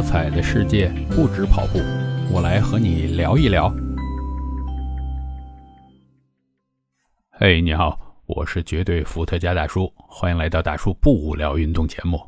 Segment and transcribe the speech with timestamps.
[0.00, 1.78] 多彩的世界不止跑步，
[2.32, 3.70] 我来和你聊一聊。
[7.32, 12.18] 嘿，你好，我是绝对伏特加大叔，欢迎来到大叔不无聊运动节目。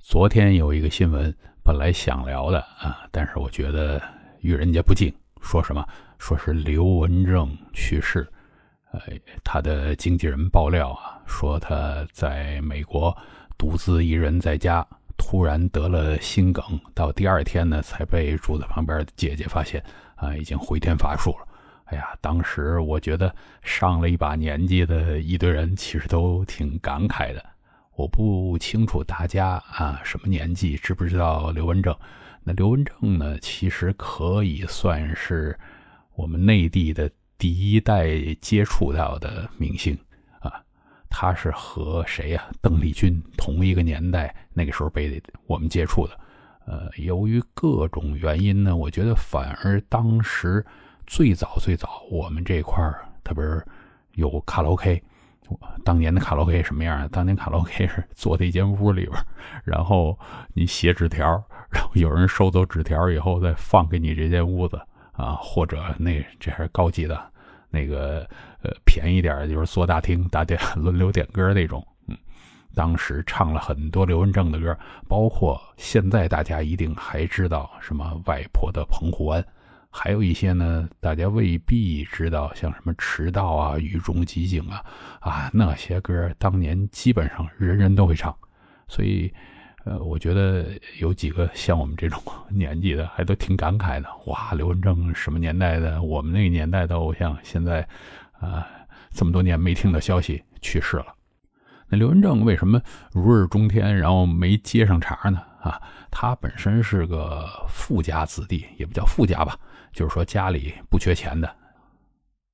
[0.00, 4.02] 昨天有一个新闻，本来想聊的啊，但是我觉得
[4.40, 5.14] 与人家不敬。
[5.40, 5.86] 说什么？
[6.18, 8.28] 说是刘文正去世。
[8.90, 9.00] 呃，
[9.44, 13.16] 他的经纪人爆料啊，说他在美国
[13.56, 14.84] 独自一人在家。
[15.16, 19.82] 突然得了心梗，到第二天呢，才被住在旁边的姐姐发现，
[20.16, 21.48] 啊，已经回天乏术了。
[21.86, 27.44] 哎呀，当时我觉得上了一把年纪的一堆人，其实都挺感慨的。
[27.94, 31.94] 我不清楚大家啊什么年纪，知不知道刘文正？
[32.42, 35.58] 那刘文正呢，其实可以算是
[36.14, 38.08] 我们内地的第一代
[38.40, 39.96] 接触到的明星。
[41.16, 42.44] 他是和谁呀？
[42.60, 46.18] 邓丽君同一个年代，那个时候被我们接触的。
[46.66, 50.66] 呃，由于各种原因呢，我觉得反而当时
[51.06, 53.44] 最早最早，我们这块儿特别
[54.14, 55.00] 有卡拉 OK。
[55.84, 57.08] 当年的卡拉 OK 什么样？
[57.10, 59.12] 当年卡拉 OK 是坐在一间屋里边，
[59.62, 60.18] 然后
[60.52, 61.24] 你写纸条，
[61.70, 64.76] 然后有人收走纸条以后再放给你这间屋子
[65.12, 67.32] 啊，或者那这还是高级的。
[67.74, 68.26] 那个
[68.62, 72.16] 呃便宜点就是坐大厅大家 轮流点歌那种，嗯，
[72.74, 79.44] 当时唱了很多刘文正的歌，包括现在大家一定还知道什么外婆的澎湖湾，
[79.90, 84.82] 还有一些呢大家未必知道，像什么迟到啊、雨中即景啊
[85.20, 88.34] 啊那些歌，当年基本上人人都会唱，
[88.86, 89.30] 所以。
[89.84, 90.66] 呃，我觉得
[90.98, 92.18] 有几个像我们这种
[92.48, 94.08] 年纪的，还都挺感慨的。
[94.26, 96.02] 哇，刘文正什么年代的？
[96.02, 97.86] 我们那个年代的偶像，现在
[98.40, 98.66] 啊，
[99.10, 101.06] 这么多年没听到消息，去世了。
[101.88, 102.80] 那刘文正为什么
[103.12, 105.38] 如日中天，然后没接上茬呢？
[105.60, 105.78] 啊，
[106.10, 109.54] 他本身是个富家子弟，也不叫富家吧，
[109.92, 111.54] 就是说家里不缺钱的。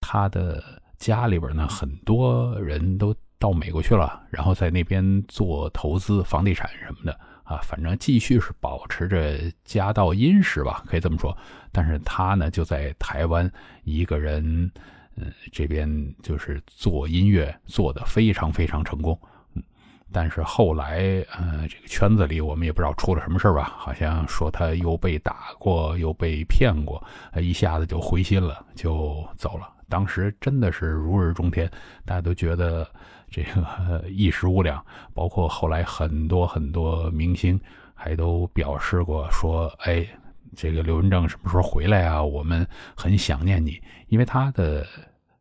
[0.00, 0.60] 他的
[0.98, 3.14] 家里边呢，很多人都。
[3.42, 11.36] 到美国去了，然后在那边做投资、房地产什么的啊，反正继续是保持着家道殷实吧，可以这么说。
[11.72, 13.50] 但是他呢，就在台湾
[13.82, 14.70] 一个人，
[15.16, 19.18] 嗯，这边就是做音乐，做的非常非常成功。
[20.12, 27.02] 但是后来，呃，这个圈子里我们也不知道出了什么事吧，好像说他又被打过，又被骗过，
[27.34, 29.68] 一下子就灰心了，就走了。
[29.92, 31.70] 当时真的是如日中天，
[32.06, 32.88] 大家都觉得。
[33.34, 37.58] 这个一时无两， 包括后来很多很多明星
[37.94, 40.06] 还都表示过说：“哎，
[40.54, 42.22] 这个刘文正什么时候回来啊？
[42.22, 44.86] 我们很想念你。”因为他的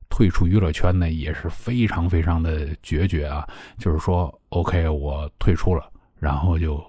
[0.09, 3.45] 退出娱乐圈呢也是非常非常的决绝啊，
[3.78, 6.81] 就是说：“OK，我退出了，然后就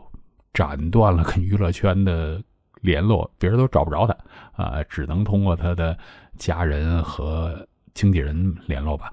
[0.54, 2.40] 斩断了跟娱乐圈的
[2.82, 5.98] 联络，别人都找不着他啊，只能通过他的
[6.36, 9.10] 家人和经纪人联络吧。”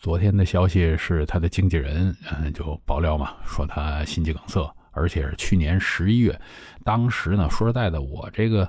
[0.00, 4.60] 昨天的消息是，他的经纪人嗯就爆料嘛，说他心肌梗塞，
[4.90, 6.36] 而且是去年十一月。
[6.84, 8.68] 当时呢，说实在的，我这个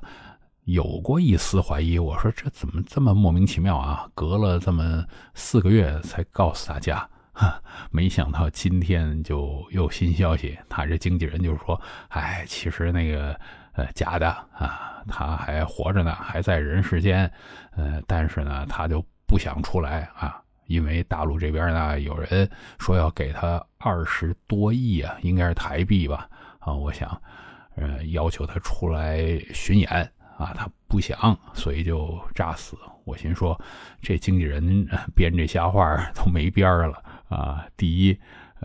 [0.65, 4.07] 有过一丝怀疑，我说这怎么这么莫名其妙啊？
[4.13, 10.55] 隔了这么四个月才告诉大家，哈， 没想到今天就又新消息。
[10.69, 13.35] 他这经纪人就是说，哎，其实那个
[13.73, 17.31] 呃假的啊，他还活着呢，还在人世间，
[17.75, 20.39] 呃，但是呢，他就不想出来啊。
[20.67, 26.27] 因为大陆这边呢，有人说要给他二十多亿啊，应该是台币吧？
[26.59, 27.21] 啊，我想，
[27.75, 29.89] 呃，要求他出来巡演
[30.37, 32.77] 啊，他不想，所以就炸死。
[33.03, 33.59] 我心说，
[34.01, 37.65] 这经纪人编这瞎话都没边儿了啊！
[37.75, 38.17] 第一，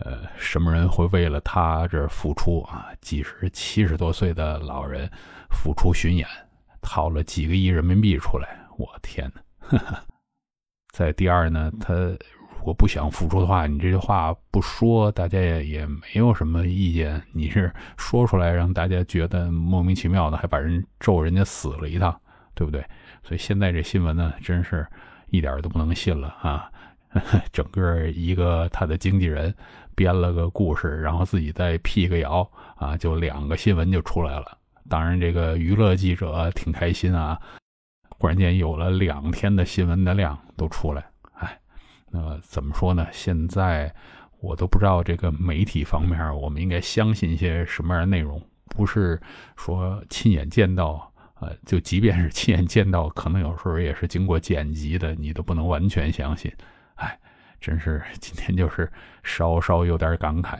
[0.05, 2.87] 呃，什么人会为了他这付出啊？
[3.01, 5.09] 几十、七十多岁的老人
[5.49, 6.27] 付出巡演，
[6.81, 9.31] 掏了几个亿人民币出来，我天
[9.71, 10.03] 哪！
[10.91, 17.21] 再第二呢，他如果不想付出的话，你这句话不说，大家也也没有什么意见。
[17.31, 22.19] 你是说出来让大家觉得莫名其妙的，还把人咒人家死了一趟，
[22.53, 22.83] 对不对？
[23.23, 24.85] 所以现在这新闻呢，真是
[25.27, 26.69] 一点都不能信了啊！
[27.51, 29.53] 整个一个他的经纪人
[29.95, 34.57] 编了个故事，然后自己再辟个谣啊，就两个新闻就出来了。
[34.87, 37.39] 当然，这个娱乐记者挺开心啊。
[38.09, 41.57] 忽然间有了两天的新闻的量都出来，哎，
[42.11, 43.07] 那怎么说呢？
[43.13, 43.93] 现在
[44.41, 48.41] 我都不知道这个媒体方面，我们应该相信一些什么样的内容？
[48.67, 49.19] 不是
[49.55, 56.51] 说亲眼见到，呃，就即便是亲眼见到，可能有时候也是经过剪辑的，你都不能完全相信。
[57.59, 58.91] 真是今天就是
[59.23, 60.59] 稍稍有点感慨。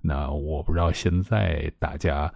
[0.00, 2.32] 那我不知道现在大家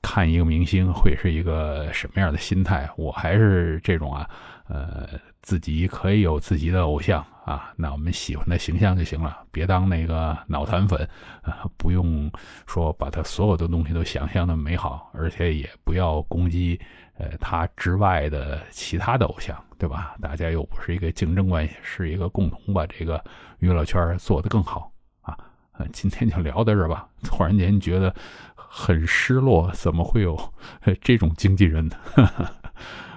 [0.00, 2.88] 看一个明星会是一个什么样的心态？
[2.96, 4.28] 我还是这种啊，
[4.68, 5.08] 呃，
[5.42, 11.08] 自己可以有自己的偶像啊，那我们喜欢的形象就行了，别当那个脑残粉
[11.42, 12.30] 啊，不用
[12.66, 16.80] 说把他所有的东西都想象的美好，而且也不要攻击
[17.18, 20.14] 呃他之外的其他的偶像，对吧？
[20.20, 23.22] 大家又不是一个竞争关系，是一个共同把这个
[23.58, 25.36] 娱乐圈做得更好啊。
[25.92, 28.14] 今天就聊到这吧，突然间觉得。
[28.74, 30.34] 很失落，怎么会有
[31.02, 31.96] 这种经纪人呢？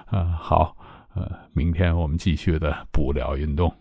[0.04, 0.76] 啊， 好，
[1.14, 3.74] 呃，明天我们继续的不聊运动。